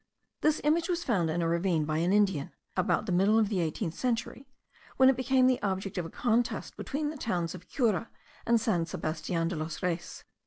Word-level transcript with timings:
This 0.41 0.59
image 0.63 0.89
was 0.89 1.03
found 1.03 1.29
in 1.29 1.43
a 1.43 1.47
ravine 1.47 1.85
by 1.85 1.99
an 1.99 2.11
Indian, 2.11 2.51
about 2.75 3.05
the 3.05 3.11
middle 3.11 3.37
of 3.37 3.49
the 3.49 3.59
eighteenth 3.59 3.93
century, 3.93 4.47
when 4.97 5.09
it 5.09 5.15
became 5.15 5.45
the 5.45 5.61
object 5.61 5.95
of 5.95 6.07
a 6.07 6.09
contest 6.09 6.75
between 6.75 7.11
the 7.11 7.17
towns 7.17 7.53
of 7.53 7.69
Cura 7.69 8.09
and 8.43 8.59
San 8.59 8.87
Sebastian 8.87 9.47
de 9.47 9.55
los 9.55 9.83
Reyes. 9.83 10.23